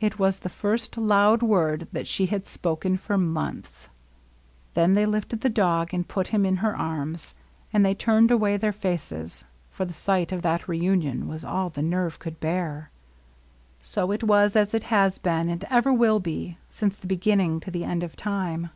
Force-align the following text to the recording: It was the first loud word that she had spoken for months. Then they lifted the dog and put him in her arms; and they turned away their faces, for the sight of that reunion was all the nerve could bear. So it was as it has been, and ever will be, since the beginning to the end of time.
It 0.00 0.18
was 0.18 0.38
the 0.38 0.48
first 0.48 0.96
loud 0.96 1.42
word 1.42 1.88
that 1.92 2.06
she 2.06 2.24
had 2.24 2.46
spoken 2.46 2.96
for 2.96 3.18
months. 3.18 3.90
Then 4.72 4.94
they 4.94 5.04
lifted 5.04 5.42
the 5.42 5.50
dog 5.50 5.92
and 5.92 6.08
put 6.08 6.28
him 6.28 6.46
in 6.46 6.56
her 6.64 6.74
arms; 6.74 7.34
and 7.70 7.84
they 7.84 7.92
turned 7.94 8.30
away 8.30 8.56
their 8.56 8.72
faces, 8.72 9.44
for 9.70 9.84
the 9.84 9.92
sight 9.92 10.32
of 10.32 10.40
that 10.40 10.68
reunion 10.68 11.28
was 11.28 11.44
all 11.44 11.68
the 11.68 11.82
nerve 11.82 12.18
could 12.18 12.40
bear. 12.40 12.90
So 13.82 14.10
it 14.10 14.24
was 14.24 14.56
as 14.56 14.72
it 14.72 14.84
has 14.84 15.18
been, 15.18 15.50
and 15.50 15.62
ever 15.64 15.92
will 15.92 16.18
be, 16.18 16.56
since 16.70 16.96
the 16.96 17.06
beginning 17.06 17.60
to 17.60 17.70
the 17.70 17.84
end 17.84 18.02
of 18.02 18.16
time. 18.16 18.70